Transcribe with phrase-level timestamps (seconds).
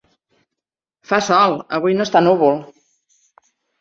[1.11, 2.59] Fa sol: avui no està núvol.